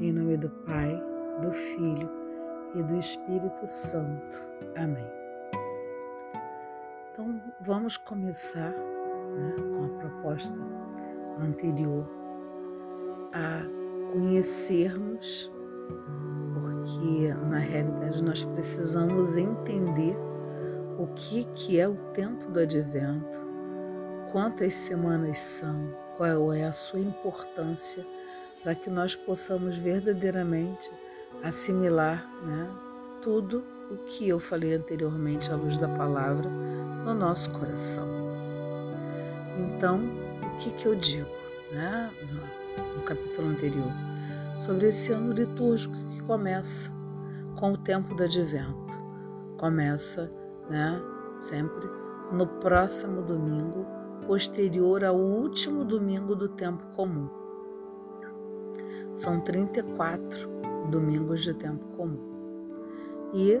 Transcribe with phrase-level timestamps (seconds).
[0.00, 1.00] Em nome do Pai,
[1.40, 2.10] do Filho
[2.74, 4.44] e do Espírito Santo.
[4.76, 5.06] Amém.
[7.12, 10.58] Então vamos começar né, com a proposta
[11.40, 12.04] anterior
[13.32, 13.62] a
[14.12, 15.50] conhecermos,
[16.54, 20.16] porque na realidade nós precisamos entender
[20.98, 23.40] o que, que é o tempo do advento,
[24.32, 28.04] quantas semanas são, qual é a sua importância
[28.64, 30.90] para que nós possamos verdadeiramente
[31.42, 32.70] assimilar né,
[33.22, 36.48] tudo o que eu falei anteriormente à luz da palavra
[37.04, 38.08] no nosso coração.
[39.58, 40.00] Então,
[40.42, 41.28] o que, que eu digo
[41.72, 43.92] né, no, no capítulo anterior?
[44.58, 46.90] Sobre esse ano litúrgico que começa
[47.56, 48.94] com o tempo do advento.
[49.58, 50.32] Começa
[50.70, 50.98] né,
[51.36, 51.86] sempre
[52.32, 53.86] no próximo domingo,
[54.26, 57.43] posterior ao último domingo do tempo comum.
[59.14, 60.48] São 34
[60.90, 62.18] domingos de tempo comum.
[63.32, 63.60] E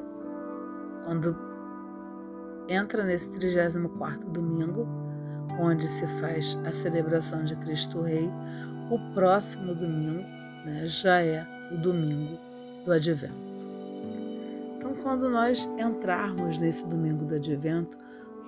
[1.04, 1.36] quando
[2.68, 4.86] entra nesse 34 domingo,
[5.60, 8.30] onde se faz a celebração de Cristo Rei,
[8.90, 10.24] o próximo domingo
[10.64, 12.38] né, já é o domingo
[12.84, 13.34] do Advento.
[14.76, 17.96] Então, quando nós entrarmos nesse domingo do Advento,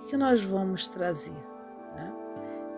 [0.02, 1.36] o que nós vamos trazer?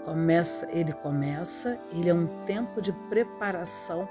[0.09, 4.09] Começa, ele começa, ele é um tempo de preparação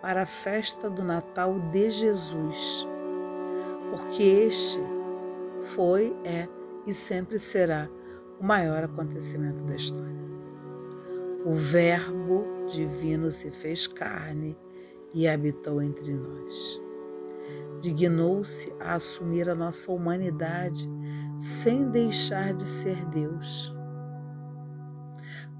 [0.00, 2.86] para a festa do Natal de Jesus,
[3.90, 4.78] porque este
[5.74, 6.46] foi, é
[6.86, 7.90] e sempre será
[8.40, 10.20] o maior acontecimento da história.
[11.44, 14.56] O Verbo divino se fez carne
[15.12, 16.80] e habitou entre nós.
[17.80, 20.88] Dignou-se a assumir a nossa humanidade
[21.40, 23.79] sem deixar de ser Deus.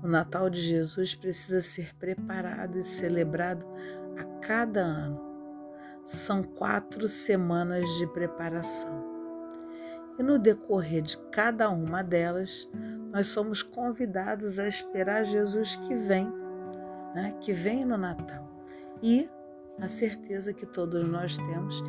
[0.03, 3.67] O Natal de Jesus precisa ser preparado e celebrado
[4.19, 5.21] a cada ano.
[6.07, 9.05] São quatro semanas de preparação.
[10.19, 12.69] E no decorrer de cada uma delas,
[13.13, 16.33] nós somos convidados a esperar Jesus que vem,
[17.15, 17.37] né?
[17.41, 18.49] que vem no Natal.
[19.03, 19.29] E
[19.81, 21.83] a certeza que todos nós temos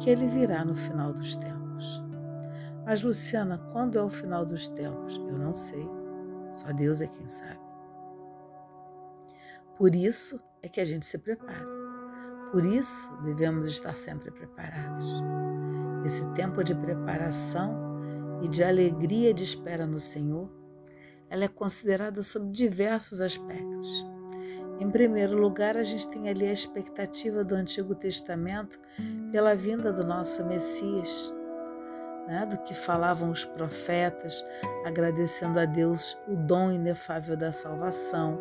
[0.00, 2.02] que ele virá no final dos tempos.
[2.84, 5.16] Mas, Luciana, quando é o final dos tempos?
[5.16, 6.03] Eu não sei.
[6.54, 7.60] Só Deus é quem sabe.
[9.76, 11.66] Por isso é que a gente se prepara.
[12.52, 15.22] Por isso devemos estar sempre preparados.
[16.04, 17.74] Esse tempo de preparação
[18.42, 20.48] e de alegria de espera no Senhor,
[21.28, 24.06] ela é considerada sob diversos aspectos.
[24.78, 28.78] Em primeiro lugar, a gente tem ali a expectativa do Antigo Testamento
[29.32, 31.32] pela vinda do nosso Messias,
[32.26, 32.46] né?
[32.46, 34.44] do que falavam os profetas,
[34.84, 38.38] agradecendo a Deus o dom inefável da salvação,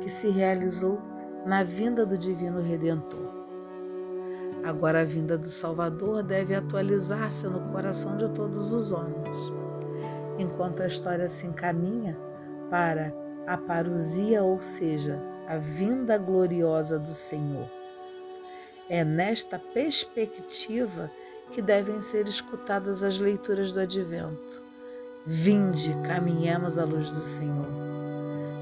[0.00, 1.00] que se realizou
[1.46, 3.40] na vinda do Divino Redentor.
[4.64, 9.38] Agora, a vinda do Salvador deve atualizar-se no coração de todos os homens.
[10.38, 12.16] Enquanto a história se encaminha
[12.68, 13.12] para
[13.46, 17.68] a parousia, ou seja, a vinda gloriosa do Senhor.
[18.88, 21.10] É nesta perspectiva
[21.50, 24.62] que devem ser escutadas as leituras do Advento.
[25.26, 27.68] Vinde, caminhemos à luz do Senhor.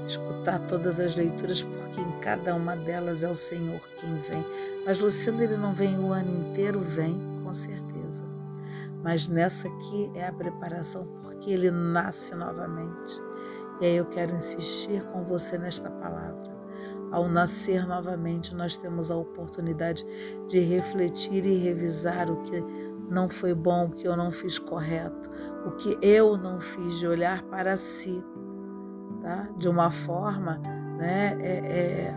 [0.07, 4.45] Escutar todas as leituras, porque em cada uma delas é o Senhor quem vem.
[4.85, 6.79] Mas Luciano, ele não vem o ano inteiro?
[6.81, 8.23] Vem, com certeza.
[9.03, 13.21] Mas nessa aqui é a preparação, porque ele nasce novamente.
[13.79, 16.48] E aí eu quero insistir com você nesta palavra.
[17.11, 20.05] Ao nascer novamente, nós temos a oportunidade
[20.47, 22.63] de refletir e revisar o que
[23.09, 25.29] não foi bom, o que eu não fiz correto,
[25.65, 28.23] o que eu não fiz, de olhar para si,
[29.23, 29.49] tá?
[29.57, 30.59] de uma forma
[30.97, 32.15] né, é, é,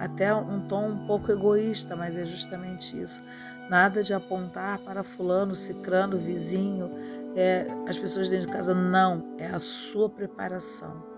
[0.00, 3.22] até um tom um pouco egoísta, mas é justamente isso.
[3.70, 6.90] Nada de apontar para fulano, cicrano, vizinho,
[7.34, 11.13] é, as pessoas dentro de casa, não, é a sua preparação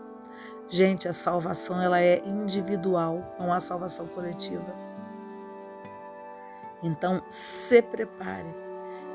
[0.69, 4.75] Gente, a salvação ela é individual, não há salvação coletiva.
[6.83, 8.49] Então, se prepare.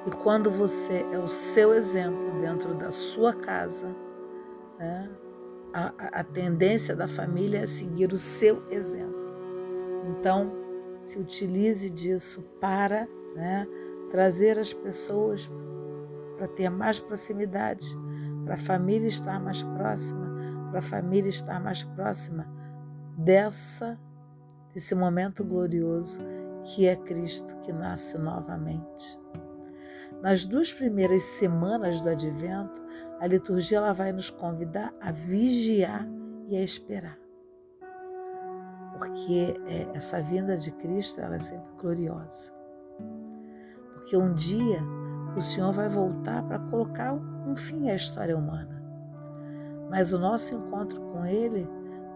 [0.07, 3.93] E quando você é o seu exemplo dentro da sua casa,
[4.79, 5.09] né,
[5.73, 9.19] a, a tendência da família é seguir o seu exemplo.
[10.09, 10.53] Então,
[10.99, 13.67] se utilize disso para né,
[14.09, 15.49] trazer as pessoas
[16.37, 17.95] para ter mais proximidade,
[18.45, 20.20] para a família estar mais próxima
[20.71, 22.47] para a família estar mais próxima
[23.17, 23.99] dessa
[24.73, 26.19] desse momento glorioso
[26.63, 29.19] que é Cristo que nasce novamente.
[30.21, 32.81] Nas duas primeiras semanas do Advento,
[33.19, 36.07] a liturgia ela vai nos convidar a vigiar
[36.47, 37.17] e a esperar.
[38.97, 42.51] porque é, essa vinda de Cristo ela é sempre gloriosa.
[43.93, 44.79] Porque um dia
[45.35, 48.80] o Senhor vai voltar para colocar um fim à história humana.
[49.91, 51.67] Mas o nosso encontro com Ele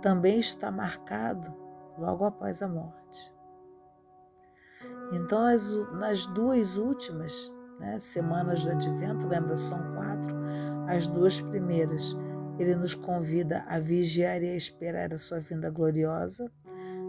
[0.01, 1.53] também está marcado
[1.97, 3.35] logo após a morte.
[5.11, 10.33] Então, as, nas duas últimas né, semanas do Advento, lembra, são quatro,
[10.87, 12.15] as duas primeiras,
[12.57, 16.49] ele nos convida a vigiar e a esperar a sua vinda gloriosa.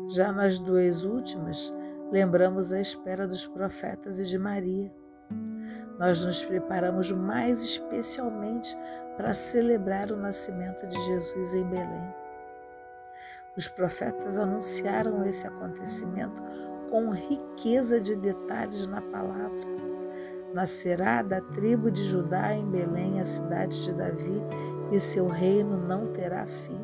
[0.09, 1.73] Já nas duas últimas,
[2.11, 4.93] lembramos a espera dos profetas e de Maria.
[5.97, 8.77] Nós nos preparamos mais especialmente
[9.17, 12.15] para celebrar o nascimento de Jesus em Belém.
[13.57, 16.43] Os profetas anunciaram esse acontecimento
[16.91, 19.77] com riqueza de detalhes na palavra.
[20.53, 24.43] Nascerá da tribo de Judá em Belém, a cidade de Davi,
[24.93, 26.81] e seu reino não terá fim.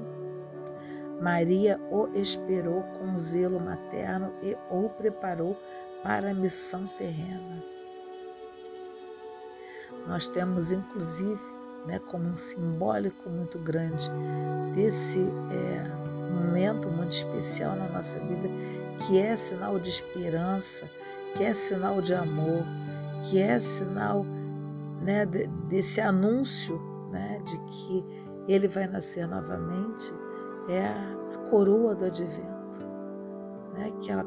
[1.21, 5.57] Maria o esperou com zelo materno e o preparou
[6.03, 7.63] para a missão terrena.
[10.07, 11.41] Nós temos, inclusive,
[11.87, 14.11] né, como um simbólico muito grande
[14.75, 15.19] desse
[15.51, 16.03] é,
[16.33, 18.49] momento muito especial na nossa vida,
[18.99, 20.89] que é sinal de esperança,
[21.37, 22.65] que é sinal de amor,
[23.23, 24.25] que é sinal
[25.03, 25.27] né,
[25.69, 26.81] desse anúncio
[27.11, 28.05] né, de que
[28.49, 30.13] ele vai nascer novamente,
[30.69, 32.81] é a, a coroa do advento,
[33.75, 34.25] né, que ela,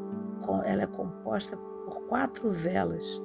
[0.65, 3.21] ela é composta por quatro velas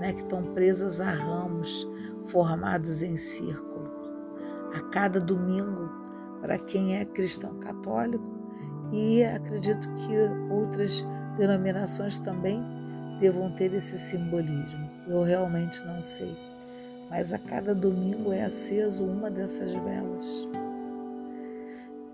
[0.00, 1.88] né, que estão presas a ramos
[2.26, 3.69] formados em círculo.
[4.74, 5.90] A cada domingo,
[6.40, 8.24] para quem é cristão católico,
[8.92, 11.04] e acredito que outras
[11.36, 12.62] denominações também
[13.20, 14.90] devam ter esse simbolismo.
[15.06, 16.36] Eu realmente não sei.
[17.08, 20.48] Mas a cada domingo é aceso uma dessas velas.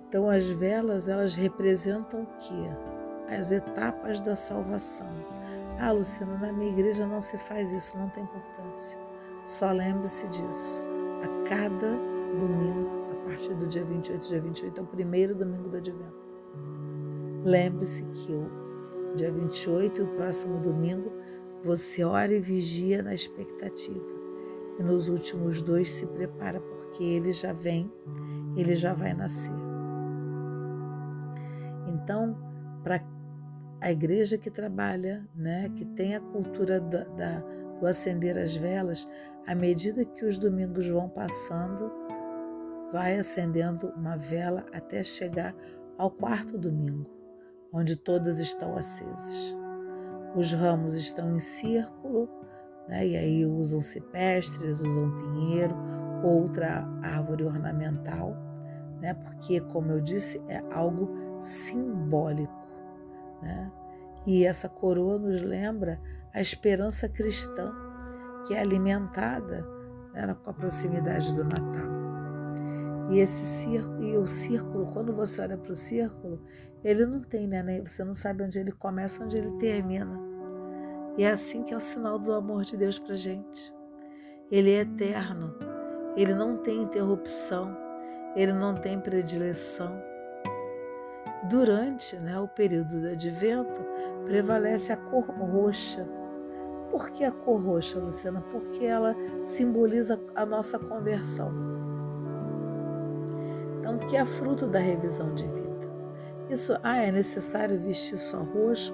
[0.08, 3.34] Então as velas, elas representam o quê?
[3.36, 5.08] As etapas da salvação.
[5.78, 8.98] Ah, Luciana, na minha igreja não se faz isso, não tem importância.
[9.44, 10.80] Só lembre-se disso.
[11.22, 15.76] A cada domingo, a partir do dia 28, dia 28 é o primeiro domingo do
[15.76, 16.26] advento.
[17.44, 21.12] Lembre-se que o dia 28 e o próximo domingo
[21.62, 24.04] você ora e vigia na expectativa.
[24.78, 27.90] E nos últimos dois se prepara porque ele já vem,
[28.56, 29.54] ele já vai nascer.
[31.86, 32.36] Então,
[32.82, 33.02] para
[33.80, 37.40] a igreja que trabalha, né, que tem a cultura da, da,
[37.80, 39.08] do acender as velas,
[39.46, 41.90] à medida que os domingos vão passando,
[42.92, 45.54] vai acendendo uma vela até chegar
[45.98, 47.16] ao quarto domingo
[47.76, 49.54] onde todas estão acesas.
[50.34, 52.28] Os ramos estão em círculo,
[52.88, 53.06] né?
[53.06, 55.76] e aí usam cipestres, usam pinheiro,
[56.22, 58.34] outra árvore ornamental,
[59.00, 59.12] né?
[59.12, 61.10] porque, como eu disse, é algo
[61.40, 62.66] simbólico.
[63.42, 63.70] Né?
[64.26, 66.00] E essa coroa nos lembra
[66.32, 67.72] a esperança cristã,
[68.46, 69.66] que é alimentada
[70.14, 71.95] né, com a proximidade do Natal.
[73.08, 76.40] E esse círculo, e o círculo, quando você olha para o círculo,
[76.82, 77.80] ele não tem, né?
[77.84, 80.20] Você não sabe onde ele começa, onde ele termina.
[81.16, 83.72] E é assim que é o sinal do amor de Deus para gente.
[84.50, 85.54] Ele é eterno,
[86.16, 87.76] ele não tem interrupção,
[88.34, 89.92] ele não tem predileção.
[91.48, 93.80] Durante né, o período do advento,
[94.25, 96.06] prevalece a cor roxa.
[96.90, 98.40] Por que a cor roxa, Luciana?
[98.50, 101.75] Porque ela simboliza a nossa conversão
[103.87, 105.88] então, que é fruto da revisão de vida.
[106.50, 108.93] Isso, ah, é necessário vestir só roxo?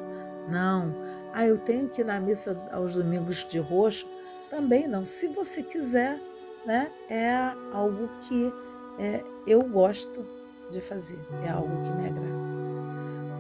[0.51, 0.95] Não.
[1.33, 4.07] Ah, eu tenho que ir na missa aos domingos de roxo?
[4.51, 5.07] Também não.
[5.07, 6.21] Se você quiser,
[6.67, 7.33] né, é
[7.73, 8.53] algo que
[8.99, 10.27] é, eu gosto
[10.71, 12.43] de fazer, é algo que me agrada.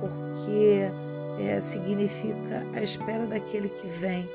[0.00, 0.90] Porque
[1.38, 4.26] é, significa a espera daquele que vem.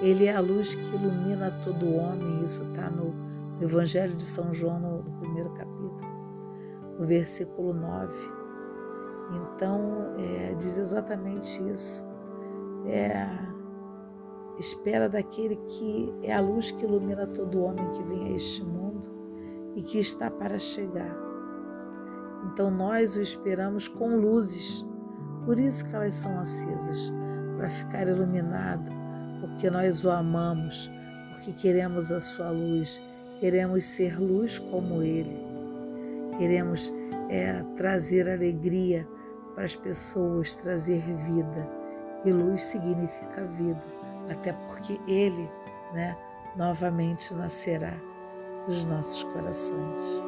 [0.00, 3.27] Ele é a luz que ilumina todo homem, isso está no
[3.60, 6.18] Evangelho de São João, no primeiro capítulo
[6.98, 8.12] no versículo 9.
[9.30, 12.04] Então, é, diz exatamente isso.
[12.86, 13.48] É
[14.58, 19.08] espera daquele que é a luz que ilumina todo homem que vem a este mundo
[19.76, 21.16] e que está para chegar.
[22.44, 24.84] Então, nós o esperamos com luzes,
[25.44, 27.12] por isso que elas são acesas,
[27.56, 28.90] para ficar iluminado,
[29.40, 30.90] porque nós o amamos,
[31.30, 33.00] porque queremos a sua luz,
[33.40, 35.36] queremos ser luz como ele.
[36.38, 36.92] Queremos
[37.28, 39.06] é, trazer alegria
[39.54, 41.68] para as pessoas, trazer vida.
[42.24, 43.82] E luz significa vida,
[44.28, 45.48] até porque Ele,
[45.94, 46.16] né,
[46.56, 47.94] novamente nascerá
[48.66, 50.22] nos nossos corações.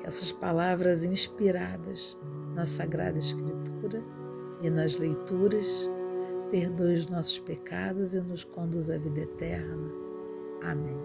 [0.00, 2.18] que essas palavras inspiradas
[2.54, 4.02] na Sagrada Escritura
[4.60, 5.88] e nas leituras
[6.50, 10.03] perdoe os nossos pecados e nos conduz à vida eterna.
[10.64, 10.96] Amém.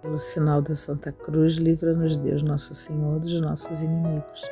[0.00, 4.42] Pelo sinal da Santa Cruz, livra-nos Deus, nosso Senhor, dos nossos inimigos.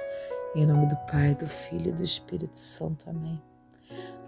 [0.55, 3.09] Em nome do Pai, do Filho e do Espírito Santo.
[3.11, 3.43] Amém.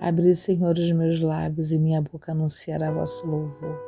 [0.01, 3.79] Abri, Senhor, os meus lábios e minha boca anunciará vosso louvor.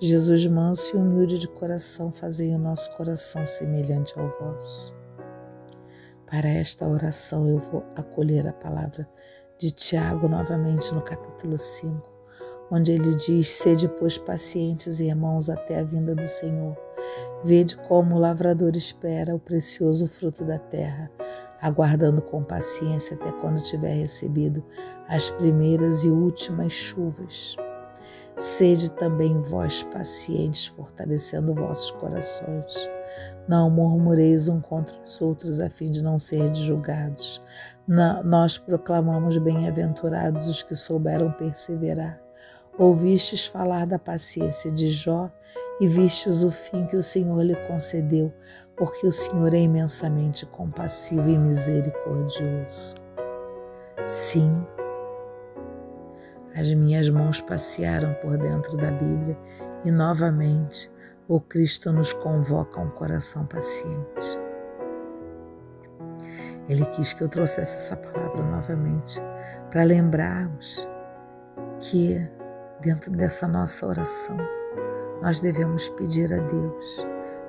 [0.00, 4.94] Jesus, manso e humilde de coração, fazei o nosso coração semelhante ao vosso.
[6.26, 9.08] Para esta oração eu vou acolher a palavra
[9.58, 12.08] de Tiago novamente no capítulo 5,
[12.70, 16.76] onde ele diz: Sede, pois, pacientes e irmãos até a vinda do Senhor.
[17.42, 21.10] Vede como o lavrador espera o precioso fruto da terra,
[21.60, 24.62] aguardando com paciência até quando tiver recebido
[25.08, 27.56] as primeiras e últimas chuvas.
[28.36, 32.90] Sede também vós pacientes, fortalecendo vossos corações.
[33.48, 37.42] Não murmureis um contra os outros, a fim de não serdes julgados.
[38.24, 42.20] nós proclamamos bem-aventurados os que souberam perseverar.
[42.78, 45.30] Ouvistes falar da paciência de Jó
[45.80, 48.32] e vistes o fim que o Senhor lhe concedeu,
[48.76, 52.94] porque o Senhor é imensamente compassivo e misericordioso.
[54.04, 54.66] Sim,
[56.54, 59.38] as minhas mãos passearam por dentro da Bíblia
[59.84, 60.90] e novamente
[61.28, 64.38] o Cristo nos convoca a um coração paciente.
[66.68, 69.20] Ele quis que eu trouxesse essa palavra novamente
[69.70, 70.88] para lembrarmos
[71.80, 72.20] que
[72.80, 74.36] dentro dessa nossa oração,
[75.22, 77.06] nós devemos pedir a Deus,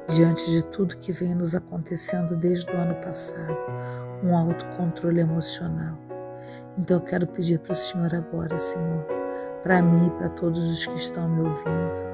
[0.07, 3.57] diante de tudo que vem nos acontecendo desde o ano passado,
[4.23, 5.97] um autocontrole emocional.
[6.77, 9.05] Então eu quero pedir para o Senhor agora, Senhor,
[9.63, 12.11] para mim e para todos os que estão me ouvindo,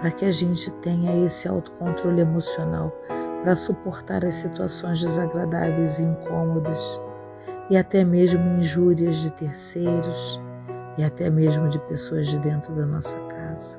[0.00, 2.92] para que a gente tenha esse autocontrole emocional
[3.42, 7.00] para suportar as situações desagradáveis e incômodas
[7.70, 10.40] e até mesmo injúrias de terceiros
[10.98, 13.78] e até mesmo de pessoas de dentro da nossa casa,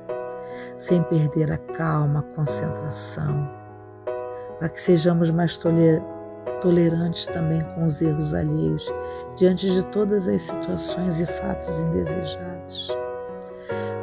[0.76, 3.48] sem perder a calma, a concentração,
[4.58, 5.56] para que sejamos mais
[6.60, 8.92] tolerantes também com os erros alheios
[9.36, 12.88] diante de todas as situações e fatos indesejados.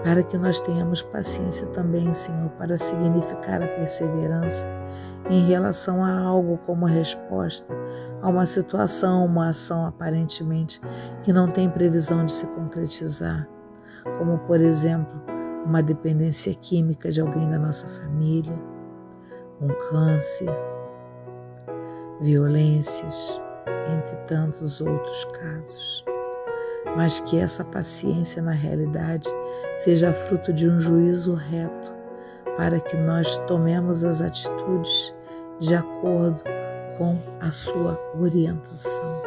[0.03, 4.65] Para que nós tenhamos paciência também, Senhor, para significar a perseverança
[5.29, 7.73] em relação a algo como resposta
[8.21, 10.81] a uma situação, uma ação aparentemente
[11.23, 13.47] que não tem previsão de se concretizar,
[14.17, 15.21] como por exemplo,
[15.65, 18.57] uma dependência química de alguém da nossa família,
[19.61, 20.49] um câncer,
[22.21, 23.39] violências,
[23.97, 26.05] entre tantos outros casos.
[26.95, 29.29] Mas que essa paciência, na realidade,
[29.77, 31.93] seja fruto de um juízo reto,
[32.57, 35.15] para que nós tomemos as atitudes
[35.59, 36.43] de acordo
[36.97, 39.21] com a sua orientação.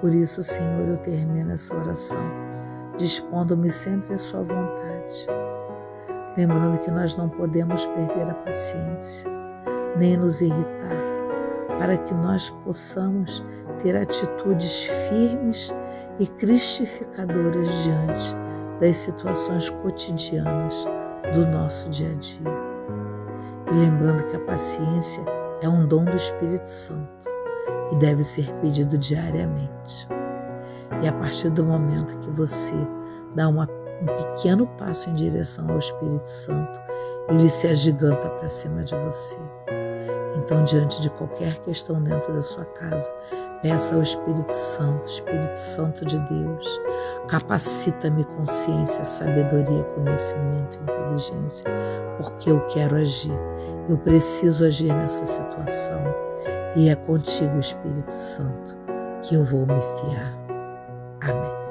[0.00, 2.18] Por isso, Senhor, eu termino essa oração,
[2.96, 5.26] dispondo-me sempre à Sua vontade,
[6.36, 9.30] lembrando que nós não podemos perder a paciência,
[9.96, 10.96] nem nos irritar,
[11.78, 13.44] para que nós possamos
[13.82, 15.74] ter atitudes firmes
[16.18, 18.36] e cristificadoras diante
[18.80, 20.84] das situações cotidianas
[21.34, 22.72] do nosso dia a dia.
[23.70, 25.24] E lembrando que a paciência
[25.62, 27.30] é um dom do Espírito Santo
[27.92, 30.08] e deve ser pedido diariamente.
[31.02, 32.74] E a partir do momento que você
[33.34, 33.68] dá uma,
[34.02, 36.80] um pequeno passo em direção ao Espírito Santo,
[37.28, 39.36] ele se agiganta para cima de você.
[40.36, 43.10] Então, diante de qualquer questão dentro da sua casa,
[43.62, 46.80] peça ao Espírito Santo, Espírito Santo de Deus,
[47.28, 51.70] capacita-me consciência, sabedoria, conhecimento, inteligência,
[52.18, 53.38] porque eu quero agir.
[53.88, 56.02] Eu preciso agir nessa situação.
[56.74, 58.76] E é contigo, Espírito Santo,
[59.22, 60.41] que eu vou me fiar.
[61.22, 61.61] Amén.